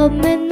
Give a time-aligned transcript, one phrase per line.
[0.00, 0.49] ah men